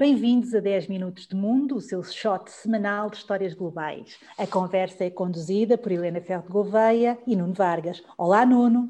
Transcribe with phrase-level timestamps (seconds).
[0.00, 4.18] Bem-vindos a 10 Minutos de Mundo, o seu shot semanal de histórias globais.
[4.38, 8.02] A conversa é conduzida por Helena Ferro de Gouveia e Nuno Vargas.
[8.16, 8.88] Olá, Nuno.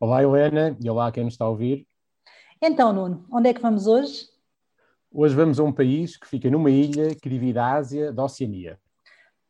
[0.00, 1.86] Olá, Helena, e olá a quem nos está a ouvir.
[2.62, 4.26] Então, Nuno, onde é que vamos hoje?
[5.12, 8.78] Hoje vamos a um país que fica numa ilha que divide a Ásia da Oceania.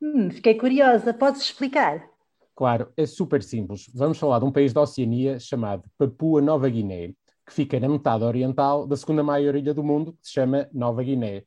[0.03, 2.11] Hum, fiquei curiosa, podes explicar?
[2.57, 3.89] Claro, é super simples.
[3.95, 7.15] Vamos falar de um país da Oceania chamado Papua Nova Guiné
[7.49, 11.03] que fica na metade oriental da segunda maior ilha do mundo, que se chama Nova
[11.03, 11.45] Guiné.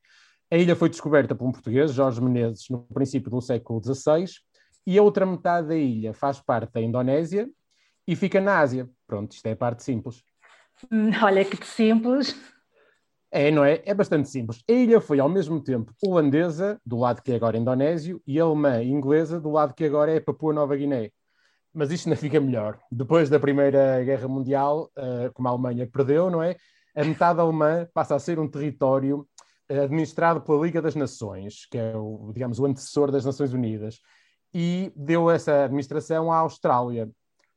[0.50, 4.26] A ilha foi descoberta por um português, Jorge Menezes, no princípio do século XVI,
[4.84, 7.48] e a outra metade da ilha faz parte da Indonésia
[8.06, 8.90] e fica na Ásia.
[9.06, 10.24] Pronto, isto é a parte simples.
[11.22, 12.36] Olha que simples.
[13.30, 13.80] É, não é?
[13.86, 14.62] É bastante simples.
[14.68, 18.82] A ilha foi ao mesmo tempo holandesa, do lado que é agora Indonésio, e alemã
[18.82, 21.12] e inglesa, do lado que agora é Papua Nova Guiné
[21.74, 22.78] mas isto ainda fica melhor.
[22.90, 26.56] Depois da Primeira Guerra Mundial, uh, como a Alemanha perdeu, não é?
[26.94, 29.26] A metade alemã passa a ser um território
[29.70, 34.00] uh, administrado pela Liga das Nações, que é o, digamos, o antecessor das Nações Unidas,
[34.54, 37.10] e deu essa administração à Austrália.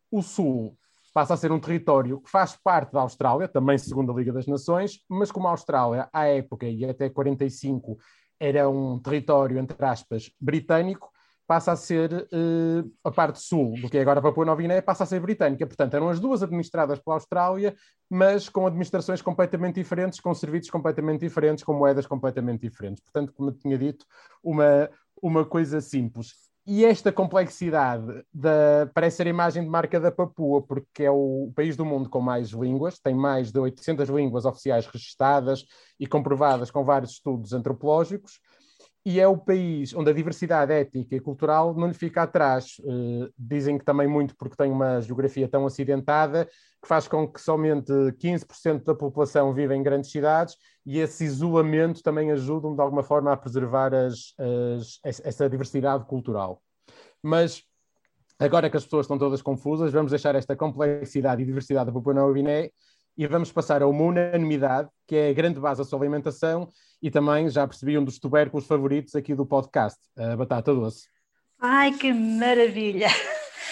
[0.09, 0.77] O Sul
[1.13, 4.47] passa a ser um território que faz parte da Austrália, também segundo a Liga das
[4.47, 7.97] Nações, mas como a Austrália, à época e até 45,
[8.39, 11.09] era um território, entre aspas, britânico,
[11.47, 15.03] passa a ser uh, a parte sul do que é agora Papua Nova Guiné, passa
[15.03, 15.65] a ser britânica.
[15.65, 17.75] Portanto, eram as duas administradas pela Austrália,
[18.09, 23.03] mas com administrações completamente diferentes, com serviços completamente diferentes, com moedas completamente diferentes.
[23.03, 24.05] Portanto, como eu tinha dito,
[24.43, 24.89] uma,
[25.21, 26.45] uma coisa simples.
[26.67, 31.51] E esta complexidade da, parece ser a imagem de marca da Papua, porque é o
[31.55, 35.63] país do mundo com mais línguas, tem mais de 800 línguas oficiais registadas
[35.99, 38.39] e comprovadas com vários estudos antropológicos,
[39.05, 42.77] e é o país onde a diversidade étnica e cultural não lhe fica atrás.
[42.79, 46.49] Uh, dizem que também muito porque tem uma geografia tão acidentada
[46.81, 52.01] que faz com que somente 15% da população viva em grandes cidades e esse isolamento
[52.01, 54.33] também ajuda de alguma forma a preservar as,
[55.03, 56.61] as, essa diversidade cultural.
[57.21, 57.63] Mas
[58.39, 62.13] agora que as pessoas estão todas confusas, vamos deixar esta complexidade e diversidade da Papua
[62.13, 62.71] Nova Guiné
[63.17, 66.69] e vamos passar a uma unanimidade, que é a grande base da sua alimentação,
[67.01, 71.07] e também já percebi um dos tubérculos favoritos aqui do podcast, a batata doce.
[71.59, 73.07] Ai, que maravilha!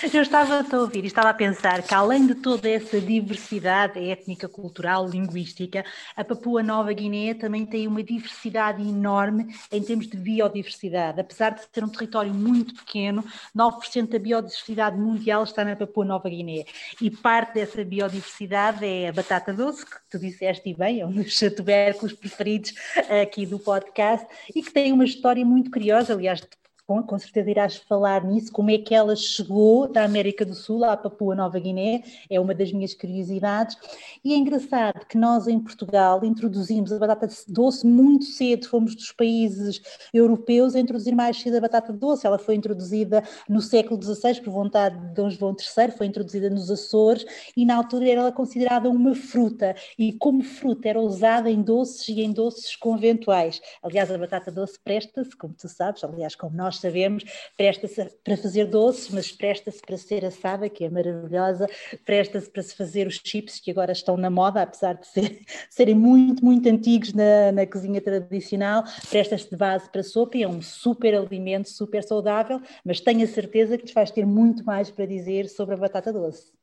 [0.02, 4.50] Eu estava a ouvir e estava a pensar que, além de toda essa diversidade étnica,
[4.50, 11.22] cultural, linguística, a Papua Nova Guiné também tem uma diversidade enorme em termos de biodiversidade.
[11.22, 13.24] Apesar de ser um território muito pequeno,
[13.56, 16.66] 9% da biodiversidade mundial está na Papua Nova Guiné.
[17.00, 21.12] E parte dessa biodiversidade é a batata doce, que tu disseste e bem, é um
[21.12, 22.74] dos tubérculos preferidos
[23.22, 26.14] aqui do podcast, e que tem uma história muito curiosa.
[26.14, 26.42] Aliás,
[26.86, 30.84] com, com certeza irás falar nisso, como é que ela chegou da América do Sul
[30.84, 33.78] à Papua Nova Guiné, é uma das minhas curiosidades.
[34.24, 39.12] E é engraçado que nós em Portugal introduzimos a batata doce muito cedo, fomos dos
[39.12, 39.82] países
[40.14, 42.28] europeus a introduzir mais cedo a batata doce.
[42.28, 46.70] Ela foi introduzida no século XVI por vontade de Dom João III, foi introduzida nos
[46.70, 52.08] Açores e na altura era considerada uma fruta e como fruta era usada em doces
[52.10, 53.62] e em doces conventuais.
[53.82, 57.24] Aliás, a batata doce presta-se, como tu sabes, aliás, como nós nós sabemos,
[57.56, 61.68] presta-se para fazer doces, mas presta-se para ser assada, que é maravilhosa,
[62.04, 65.96] presta-se para se fazer os chips, que agora estão na moda, apesar de ser, serem
[65.96, 70.62] muito, muito antigos na, na cozinha tradicional, presta-se de base para sopa e é um
[70.62, 75.06] super alimento, super saudável, mas tenho a certeza que te vais ter muito mais para
[75.06, 76.63] dizer sobre a batata doce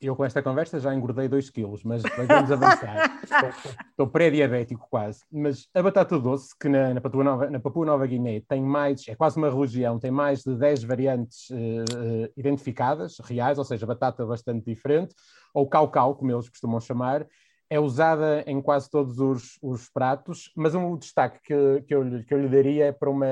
[0.00, 3.20] eu com esta conversa já engordei 2 quilos, mas vamos avançar.
[3.90, 5.24] estou, pré-diabético quase.
[5.30, 9.06] Mas a batata doce, que na, na, Papua Nova, na, Papua Nova, Guiné tem mais,
[9.08, 14.24] é quase uma religião, tem mais de 10 variantes uh, identificadas, reais, ou seja, batata
[14.24, 15.14] bastante diferente,
[15.52, 17.26] ou cau-cau, como eles costumam chamar,
[17.70, 22.32] é usada em quase todos os, os pratos, mas um destaque que, que, eu, que
[22.32, 23.26] eu lhe daria é para, uma,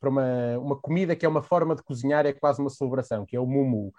[0.00, 3.36] para uma, uma comida que é uma forma de cozinhar, é quase uma celebração, que
[3.36, 3.92] é o mumu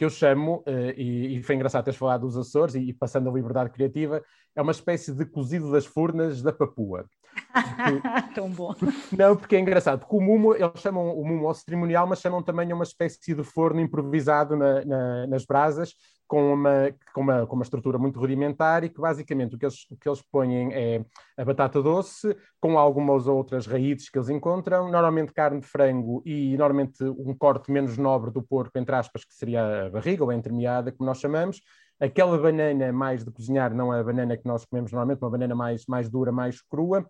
[0.00, 3.28] que eu chamo, uh, e, e, foi engraçado teres falado dos Açores e, e, passando
[3.28, 4.24] a liberdade criativa,
[4.56, 7.04] é uma espécie de cozido das furnas da Papua.
[7.52, 8.74] Porque, Tão bom.
[9.12, 12.42] Não, porque é engraçado, porque o mumo, eles chamam o mumo ao cerimonial, mas chamam
[12.42, 15.94] também uma espécie de forno improvisado na, na, nas brasas,
[16.30, 19.84] com uma, com, uma, com uma estrutura muito rudimentar e que basicamente o que, eles,
[19.90, 21.04] o que eles põem é
[21.36, 26.56] a batata doce com algumas outras raízes que eles encontram, normalmente carne de frango e
[26.56, 30.34] normalmente um corte menos nobre do porco, entre aspas, que seria a barriga ou a
[30.36, 31.62] entremeada, como nós chamamos,
[31.98, 35.84] aquela banana mais de cozinhar, não a banana que nós comemos normalmente, uma banana mais,
[35.86, 37.04] mais dura, mais crua,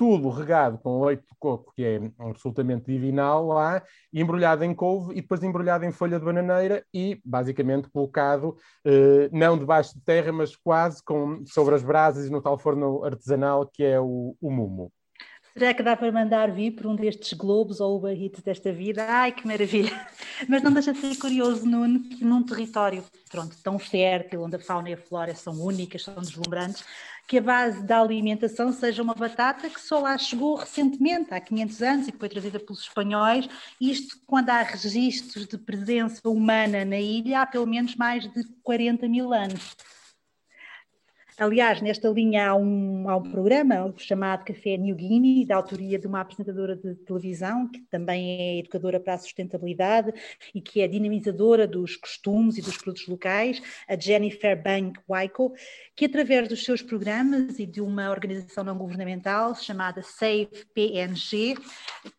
[0.00, 5.20] tudo regado com leite de coco, que é absolutamente divinal lá, embrulhado em couve e
[5.20, 10.56] depois embrulhado em folha de bananeira e basicamente colocado eh, não debaixo de terra, mas
[10.56, 14.90] quase com, sobre as brasas e no tal forno artesanal que é o, o mumo.
[15.52, 19.04] Será que dá para mandar vir por um destes globos ou Uber Eats desta vida?
[19.06, 19.90] Ai, que maravilha!
[20.48, 24.60] Mas não deixa de ser curioso, Nuno, que num território pronto, tão fértil, onde a
[24.60, 26.84] fauna e a flora são únicas, são deslumbrantes,
[27.30, 31.80] que a base da alimentação seja uma batata que só lá chegou recentemente, há 500
[31.80, 33.48] anos, e que foi trazida pelos espanhóis.
[33.80, 39.06] Isto quando há registros de presença humana na ilha há pelo menos mais de 40
[39.08, 39.76] mil anos.
[41.40, 46.06] Aliás, nesta linha há um, há um programa chamado Café New Guinea, da autoria de
[46.06, 50.12] uma apresentadora de televisão, que também é educadora para a sustentabilidade
[50.54, 55.54] e que é dinamizadora dos costumes e dos produtos locais, a Jennifer Bank Waiko,
[55.96, 61.54] que através dos seus programas e de uma organização não governamental chamada Save PNG,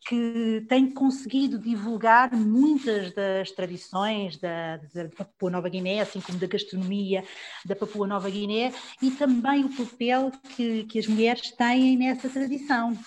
[0.07, 6.47] que tem conseguido divulgar muitas das tradições da, da Papua Nova Guiné, assim como da
[6.47, 7.23] gastronomia
[7.63, 12.97] da Papua Nova Guiné, e também o papel que, que as mulheres têm nessa tradição.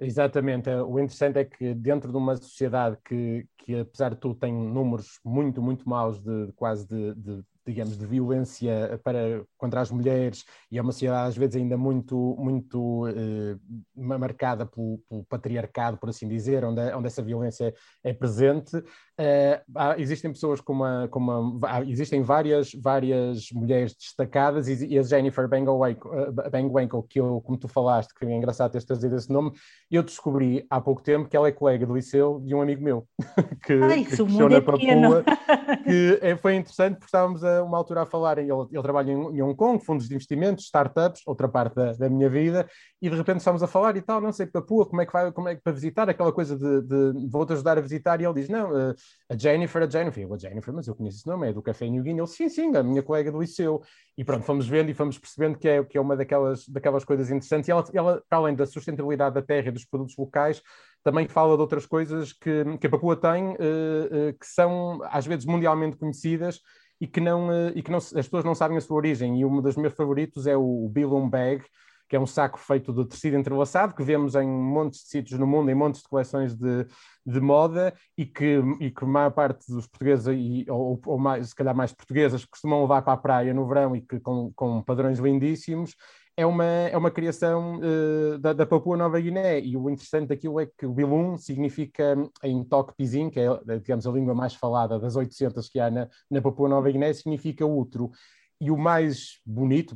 [0.00, 0.70] Exatamente.
[0.70, 5.20] O interessante é que dentro de uma sociedade que, que apesar de tudo, tem números
[5.22, 10.78] muito, muito maus de, quase de, de digamos, de violência para, contra as mulheres e
[10.78, 13.56] é uma sociedade às vezes ainda muito, muito eh,
[13.96, 17.72] marcada pelo, pelo, patriarcado, por assim dizer, onde, onde essa violência
[18.02, 18.82] é presente.
[19.18, 24.86] Eh, há, existem pessoas com uma, com uma há, existem várias, várias mulheres destacadas e,
[24.86, 29.30] e a Jennifer Bangwenko, que eu, como tu falaste, que é engraçado teres trazido esse
[29.30, 29.52] nome,
[29.90, 33.06] eu descobri há pouco tempo que ela é colega do liceu de um amigo meu
[33.64, 35.24] que, Ai, que na Papua,
[35.84, 39.36] que é, foi interessante porque estávamos a uma altura a falar, ele, ele trabalha em,
[39.36, 42.68] em Hong Kong, fundos de investimentos, startups, outra parte da, da, minha vida,
[43.00, 45.32] e de repente estamos a falar e tal, não sei, Papua, como é que vai,
[45.32, 48.34] como é que para visitar, aquela coisa de, de vou-te ajudar a visitar, e ele
[48.34, 48.94] diz, não, uh,
[49.28, 51.86] a Jennifer, a Jennifer, eu, a Jennifer, mas eu conheço esse nome, é do Café
[51.88, 53.82] New Guinea, ele, sim, sim, a minha colega do liceu,
[54.16, 57.30] e pronto, fomos vendo e fomos percebendo que é, que é uma daquelas, daquelas coisas
[57.30, 60.62] interessantes, e ela, ela, para além da sustentabilidade da terra e dos produtos locais,
[61.02, 65.26] também fala de outras coisas que, que a Papua tem, uh, uh, que são às
[65.26, 66.60] vezes mundialmente conhecidas
[67.00, 69.40] e que, não, uh, e que não, as pessoas não sabem a sua origem.
[69.40, 71.64] E um dos meus favoritos é o, Bilum Bag,
[72.08, 75.46] que é um saco feito de tecido entrelaçado, que vemos em montes de sítios no
[75.46, 76.84] mundo, em montes de coleções de,
[77.24, 81.50] de moda, e que, e que a maior parte dos portugueses, e, ou, ou mais,
[81.50, 84.82] se calhar mais portuguesas, costumam levar para a praia no verão e que com, com
[84.82, 85.94] padrões lindíssimos,
[86.40, 90.58] é uma, é uma criação uh, da, da, Papua Nova Guiné e o interessante daquilo
[90.58, 93.46] é que o Bilum significa em toque pisin, que é
[93.78, 97.66] digamos a língua mais falada das 800 que há na, na Papua Nova Guiné, significa
[97.66, 98.10] útero.
[98.58, 99.94] E o mais bonito,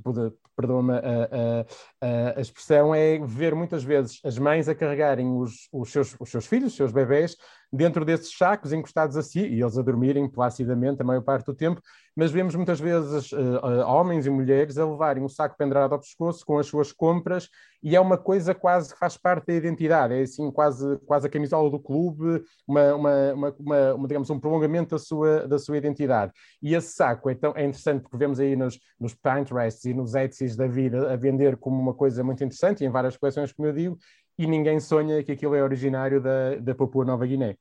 [0.54, 1.66] perdão-me a,
[2.00, 6.30] a, a, expressão, é ver muitas vezes as mães a carregarem os, os, seus, os
[6.30, 7.36] seus filhos, os seus bebés,
[7.72, 11.54] dentro desses sacos encostados a si e eles a dormirem placidamente a maior parte do
[11.54, 11.80] tempo,
[12.16, 16.46] mas vemos muitas vezes uh, homens e mulheres a levarem um saco pendrado ao pescoço
[16.46, 17.48] com as suas compras
[17.82, 21.30] e é uma coisa quase que faz parte da identidade, é assim quase, quase a
[21.30, 26.32] camisola do clube, uma, uma, uma, uma, digamos, um prolongamento da sua, da sua identidade.
[26.62, 30.14] E esse saco é, tão, é interessante porque vemos aí nos, nos Pinterests e nos
[30.44, 33.68] Etsy's da vida a vender como uma coisa muito interessante e em várias coleções, como
[33.68, 33.98] eu digo,
[34.38, 37.56] e ninguém sonha que aquilo é originário da, da Papua Nova Guiné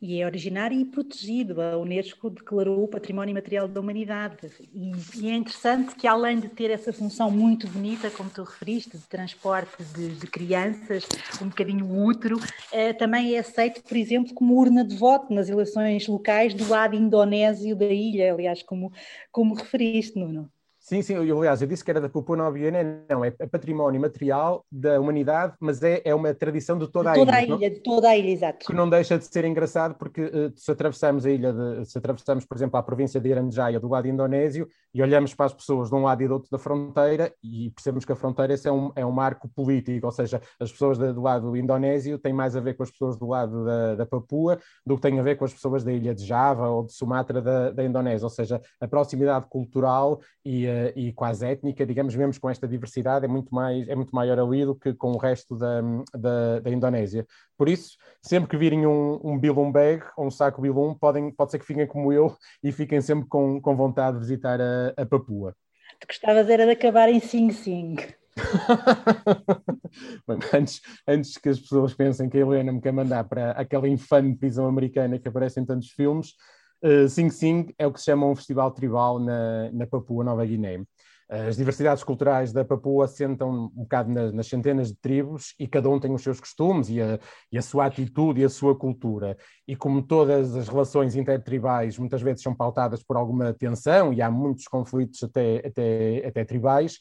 [0.00, 1.60] e é originário e protegido.
[1.60, 4.50] A Unesco declarou o Património Material da Humanidade.
[4.72, 8.96] E, e, é interessante que, além de ter essa função muito bonita, como tu referiste,
[8.96, 11.06] de transporte de, de crianças,
[11.42, 12.38] um bocadinho útero,
[12.72, 16.96] eh, também é aceito, por exemplo, como urna de voto nas eleições locais do lado
[16.96, 18.90] indonésio da ilha, aliás, como,
[19.30, 20.50] como referiste, Nuno.
[20.90, 24.00] Sim, sim, eu, aliás, eu disse que era da Papua Nova Guiné, não, é património
[24.00, 27.54] material da humanidade, mas é, é uma tradição de toda, de toda a ilha.
[27.54, 28.66] ilha de toda a ilha, exato.
[28.66, 32.44] Que não deixa de ser engraçado, porque uh, se atravessamos a ilha, de, se atravessamos,
[32.44, 35.94] por exemplo, a província de Iranjaya do lado indonésio e olhamos para as pessoas de
[35.94, 39.06] um lado e do outro da fronteira e percebemos que a fronteira é um, é
[39.06, 42.82] um marco político, ou seja, as pessoas do lado indonésio têm mais a ver com
[42.82, 45.84] as pessoas do lado da, da Papua do que têm a ver com as pessoas
[45.84, 50.18] da ilha de Java ou de Sumatra da, da Indonésia, ou seja, a proximidade cultural
[50.44, 54.14] e, uh, e quase étnica, digamos, mesmo com esta diversidade, é muito, mais, é muito
[54.14, 55.80] maior ali do que com o resto da,
[56.16, 57.26] da, da Indonésia.
[57.56, 61.50] Por isso, sempre que virem um, um Bilum bag ou um saco Bilum, podem, pode
[61.50, 65.06] ser que fiquem como eu e fiquem sempre com, com vontade de visitar a, a
[65.06, 65.54] Papua.
[65.98, 67.96] Tu gostavas era de acabar em Sing Sing.
[70.26, 73.88] Bem, antes, antes que as pessoas pensem que a Helena me quer mandar para aquela
[73.88, 76.34] infame prisão americana que aparece em tantos filmes,
[76.82, 80.44] uh, Sing Sing é o que se chama um festival tribal na, na Papua Nova
[80.44, 80.84] Guiné.
[81.30, 85.88] As diversidades culturais da Papua assentam um bocado nas, nas, centenas de tribos e cada
[85.88, 87.20] um tem os seus costumes e a,
[87.52, 89.36] e a, sua atitude e a sua cultura.
[89.66, 94.28] E como todas as relações intertribais muitas vezes são pautadas por alguma tensão e há
[94.28, 96.98] muitos conflitos até, até, até tribais,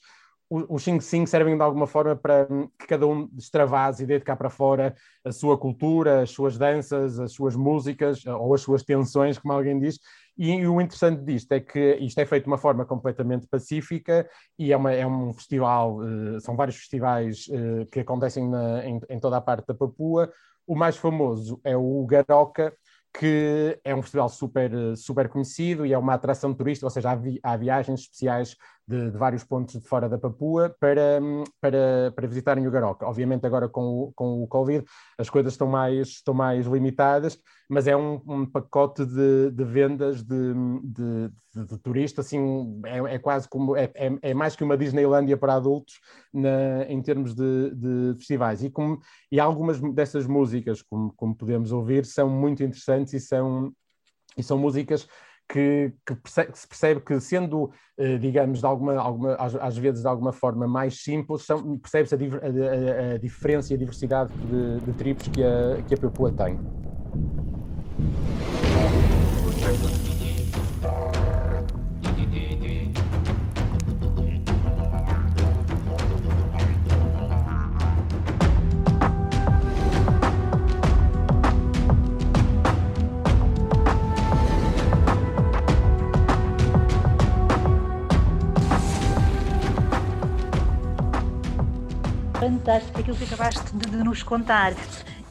[0.49, 2.47] os 5-5 servem de alguma forma para
[2.79, 6.57] que cada um extravase e dê de cá para fora a sua cultura, as suas
[6.57, 9.99] danças, as suas músicas ou as suas tensões, como alguém diz.
[10.35, 14.27] E, e o interessante disto é que isto é feito de uma forma completamente pacífica
[14.57, 18.99] e é, uma, é um festival, uh, são vários festivais uh, que acontecem na, em,
[19.07, 20.31] em toda a parte da Papua.
[20.65, 22.73] O mais famoso é o Garoca,
[23.17, 27.15] que é um festival super, super conhecido e é uma atração turística, ou seja, há,
[27.15, 28.55] vi, há viagens especiais
[28.89, 31.19] de, de, vários pontos de fora da Papua para,
[31.61, 33.05] para, para visitarem o Garoca.
[33.05, 34.83] Obviamente agora com o, com o Covid
[35.17, 37.37] as coisas estão mais, estão mais limitadas,
[37.69, 40.53] mas é um, um pacote de, de vendas de,
[40.83, 45.37] de, de, turista, assim, é, é quase como, é, é, é, mais que uma Disneylândia
[45.37, 45.99] para adultos
[46.33, 48.63] na, em termos de, de festivais.
[48.63, 48.99] E, como,
[49.31, 53.71] e algumas dessas músicas, como, como podemos ouvir, são muito interessantes e são,
[54.35, 55.07] e são músicas
[55.49, 60.03] que, que, percebe, se percebe que, sendo, eh, digamos, de alguma, alguma, às, às, vezes
[60.03, 61.47] de alguma forma mais simples,
[61.81, 65.97] percebe-se a, a, a, diferença e a diversidade de, de tribos que a, que a
[65.97, 66.78] Papua tem.
[92.69, 94.73] Fantástico aquilo que acabaste de, de nos contar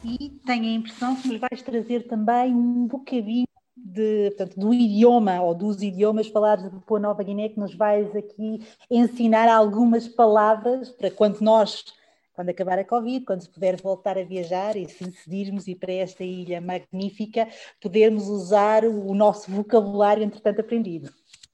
[0.03, 5.39] e tenho a impressão que nos vais trazer também um bocadinho de, portanto, do idioma
[5.41, 10.89] ou dos idiomas falados de Papua Nova Guiné que nos vais aqui ensinar algumas palavras
[10.89, 11.85] para quando nós,
[12.33, 15.93] quando acabar a Covid, quando se puder voltar a viajar e se decidirmos ir para
[15.93, 17.47] esta ilha magnífica,
[17.79, 21.09] podermos usar o nosso vocabulário entretanto aprendido.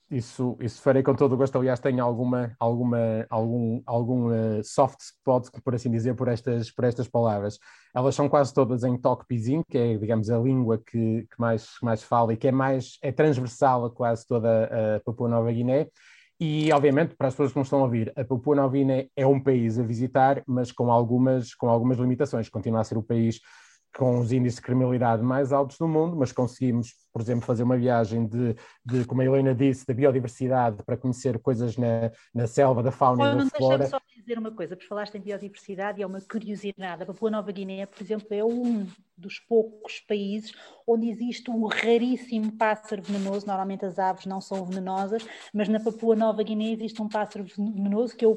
[0.09, 1.57] Isso, isso farei com todo o gosto.
[1.57, 6.85] Aliás, tenho alguma, alguma, algum, algum uh, soft spot, por assim dizer, por estas, por
[6.85, 7.57] estas palavras.
[7.93, 11.69] Elas são quase todas em toque pisin, que é, digamos, a língua que, que mais,
[11.81, 15.87] mais fala e que é mais é transversal a quase toda a Papua Nova Guiné.
[16.39, 19.25] E, obviamente, para as pessoas que não estão a ouvir, a Papua Nova Guiné é
[19.25, 22.47] um país a visitar, mas com algumas, com algumas limitações.
[22.47, 23.39] Continua a ser o país
[23.97, 27.77] com os índices de criminalidade mais altos do mundo, mas conseguimos, por exemplo, fazer uma
[27.77, 32.83] viagem de, de como a Helena disse, da biodiversidade para conhecer coisas na, na selva,
[32.83, 33.87] da fauna e da flora.
[33.87, 37.03] Só dizer uma coisa, porque falaste em biodiversidade e é uma curiosidade.
[37.03, 38.85] A Papua Nova Guiné, por exemplo, é um
[39.17, 40.53] dos poucos países
[40.85, 43.47] onde existe um raríssimo pássaro venenoso.
[43.47, 48.15] Normalmente as aves não são venenosas, mas na Papua Nova Guiné existe um pássaro venenoso
[48.15, 48.35] que é o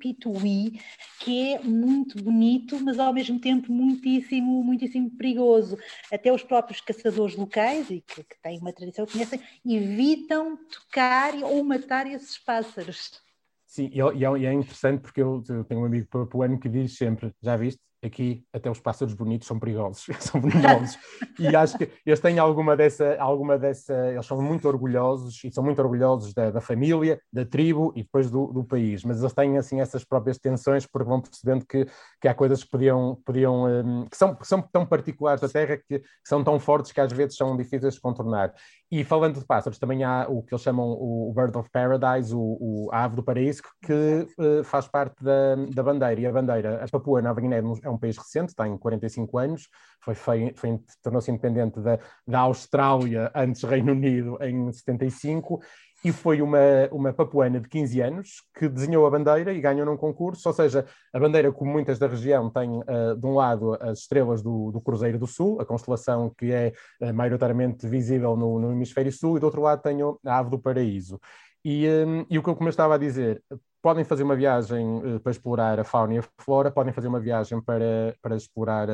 [0.00, 0.80] pituí,
[1.20, 5.78] que é muito bonito, mas ao mesmo tempo muitíssimo, muitíssimo perigoso.
[6.12, 11.62] Até os próprios caçadores locais, e que, que têm uma tradição, conhecem, evitam tocar ou
[11.62, 13.20] matar esses pássaros.
[13.66, 17.34] Sim, e, e, é, é interessante porque eu tenho um amigo papuano que diz sempre:
[17.42, 17.80] já viste?
[18.06, 20.98] Aqui até os pássaros bonitos são perigosos, são venenosos.
[21.38, 25.62] e acho que eles têm alguma dessa, alguma dessa, eles são muito orgulhosos e são
[25.62, 29.58] muito orgulhosos da, da família, da tribo e depois do, do, país, mas eles têm
[29.58, 31.86] assim essas próprias tensões porque vão percebendo que,
[32.20, 35.76] que há coisas que podiam, podiam um, que, são, que são tão particulares da Terra
[35.76, 38.54] que, que, são tão fortes que às vezes são difíceis de contornar.
[38.88, 42.38] E falando de pássaros, também há o que eles chamam o Bird of Paradise, o,
[42.38, 43.92] o a ave do paraíso, que
[44.38, 46.20] uh, faz parte da, da bandeira.
[46.20, 49.68] E a bandeira, a Papua Nova Guiné é um país recente, tem 45 anos,
[50.00, 55.60] foi, foi, foi tornou-se independente da, da Austrália, antes Reino Unido, em 75,
[56.04, 56.58] e foi uma,
[56.92, 60.84] uma papuana de 15 anos que desenhou a bandeira e ganhou num concurso, ou seja,
[61.12, 64.80] a bandeira, como muitas da região, tem uh, de um lado as estrelas do, do,
[64.80, 69.40] Cruzeiro do Sul, a constelação que é uh, maioritariamente visível no, no, hemisfério sul, e
[69.40, 71.18] do outro lado tem a Ave do Paraíso.
[71.64, 73.42] E, um, e o que eu, estava a dizer,
[73.82, 77.18] podem fazer uma viagem uh, para explorar a fauna e a flora, podem fazer uma
[77.18, 78.88] viagem para, para explorar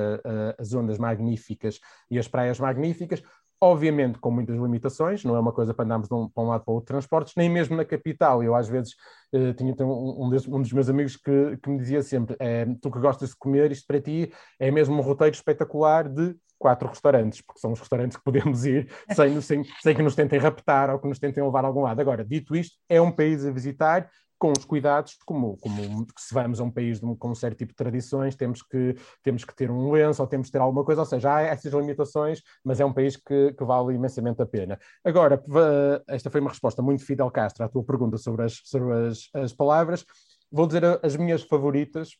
[0.56, 1.78] as ondas magníficas
[2.10, 3.22] e as praias magníficas,
[3.62, 6.64] obviamente com muitas limitações, não é uma coisa para andarmos de um, para um lado
[6.64, 8.42] para o outro transportes, nem mesmo na capital.
[8.42, 8.94] Eu às vezes
[9.32, 12.66] uh, tinha um, um, dos, um, dos, meus amigos que, que me dizia sempre, é,
[12.82, 16.88] tu que gostas de comer, isto para ti é mesmo um roteiro espetacular de quatro
[16.88, 20.90] restaurantes, porque são os restaurantes que podemos ir sem, sem, sem que nos tentem raptar
[20.90, 22.00] ou que nos tentem levar a algum lado.
[22.00, 24.10] Agora, dito isto, é um país a visitar
[24.42, 27.70] com os cuidados, como, como se vamos a um país de, com um certo tipo
[27.70, 31.02] de tradições, temos que, temos que ter um lenço ou temos que ter alguma coisa,
[31.02, 34.80] ou seja, há essas limitações, mas é um país que, que vale imensamente a pena.
[35.04, 35.40] Agora,
[36.08, 39.52] esta foi uma resposta muito Fidel Castro à tua pergunta sobre as, sobre as, as
[39.52, 40.04] palavras.
[40.50, 42.16] Vou dizer as minhas favoritas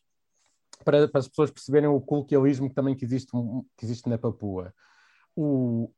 [0.85, 3.31] para, para as pessoas perceberem o coloquialismo também que existe,
[3.77, 4.73] que existe na Papua.
[5.35, 5.91] O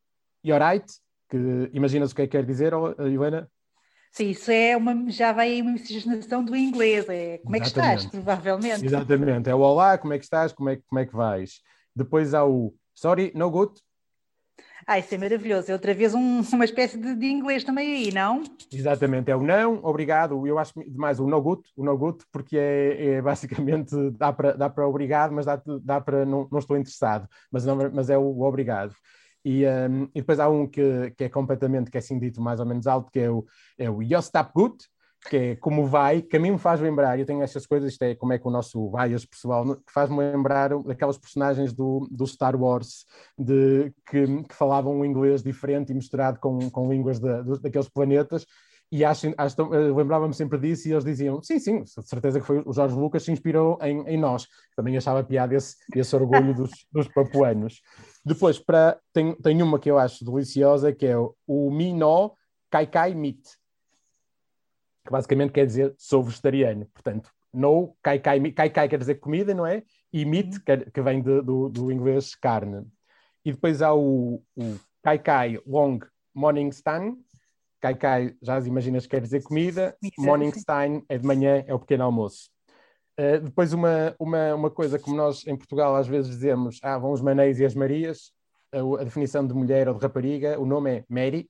[0.44, 0.92] right,
[1.30, 3.48] que imaginas o que é que quer dizer, Helena?
[4.16, 7.68] Sim, isso é uma, já vai aí uma miscigenação do inglês, é como é que
[7.68, 8.86] estás, provavelmente.
[8.86, 11.60] Exatamente, é o olá, como é que estás, como é, como é que vais.
[11.94, 13.74] Depois há o sorry, no good.
[14.88, 18.14] Ah, isso é maravilhoso, é outra vez um, uma espécie de, de, inglês também aí,
[18.14, 18.42] não?
[18.72, 22.58] Exatamente, é o não, obrigado, eu acho demais o no good, o no good, porque
[22.58, 27.28] é, é basicamente, dá para dá obrigado, mas dá, dá para não, não estou interessado,
[27.52, 28.96] mas, não, mas é o, o obrigado.
[29.46, 32.60] E, um, e depois há um que, que é completamente, que é assim dito mais
[32.60, 33.46] ou menos alto, que é o,
[33.78, 34.00] é o
[34.54, 34.86] Gut,
[35.30, 38.02] que é como vai, que a mim me faz lembrar, eu tenho estas coisas, isto
[38.04, 42.26] é como é que o nosso Vaias pessoal, que faz-me lembrar daquelas personagens do, do
[42.26, 43.06] Star Wars,
[43.38, 48.46] de, que, que falavam um inglês diferente e misturado com, com línguas de, daqueles planetas,
[48.92, 49.62] e acho, acho
[49.96, 53.24] lembrava-me sempre disso e eles diziam, sim, sim, de certeza que foi o Jorge Lucas
[53.24, 54.48] se inspirou em, em nós.
[54.76, 57.82] Também achava piada esse, esse orgulho dos, dos papuanos.
[58.24, 62.32] Depois, para, tem, tem uma que eu acho deliciosa, que é o, o Minó
[62.70, 63.42] Kai Kai Meat,
[65.06, 66.86] que basicamente quer dizer sou vegetariano.
[66.94, 69.84] Portanto, no Kai Kai, kai, kai quer dizer comida, não é?
[70.12, 72.86] E meat, que, que vem de, do, do inglês carne.
[73.44, 76.00] E depois há o, o Kai Kai Long
[76.34, 77.16] Morningstan,
[77.86, 82.04] Kai Kai, já as imaginas, quer dizer comida, Morningstime é de manhã, é o pequeno
[82.04, 82.50] almoço.
[83.20, 87.12] Uh, depois uma, uma, uma coisa, como nós em Portugal às vezes dizemos, ah, vão
[87.12, 88.32] os manéis e as marias,
[88.74, 91.48] a, a, definição de mulher ou de rapariga, o nome é Mary,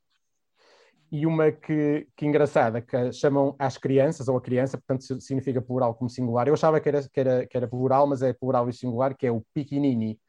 [1.10, 5.96] e uma que, que engraçada, que chamam às crianças, ou a criança, portanto significa plural
[5.96, 6.50] como singular.
[6.50, 9.26] Eu achava que era, que era, que era plural, mas é plural e singular, que
[9.26, 10.20] é o piquinini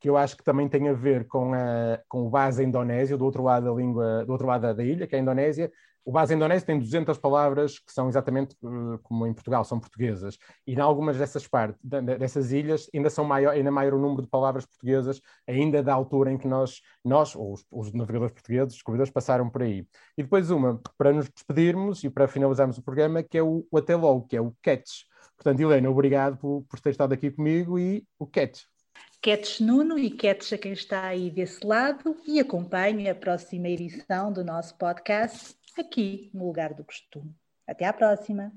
[0.00, 3.24] que eu acho que também tem a ver com, a, com o base indonésio, do
[3.24, 5.70] outro lado da língua, do outro lado da ilha, que é a Indonésia.
[6.04, 10.38] O base indonésio tem 200 palavras que são exatamente uh, como em Portugal, são portuguesas.
[10.64, 14.28] E em algumas dessas partes, dessas ilhas, ainda são maior, ainda maior o número de
[14.28, 18.74] palavras portuguesas, ainda da altura em que nós, nós ou os, os navegadores portugueses, os
[18.74, 19.84] descobridores, passaram por aí.
[20.16, 23.76] E depois uma, para nos despedirmos e para finalizarmos o programa, que é o, o
[23.76, 25.06] até logo, que é o catch.
[25.36, 28.62] Portanto, Helena, obrigado por, por ter estado aqui comigo e o catch.
[29.26, 34.32] Quetes Nuno e Quetes a quem está aí desse lado e acompanhe a próxima edição
[34.32, 37.34] do nosso podcast aqui no lugar do costume.
[37.66, 38.52] Até à próxima!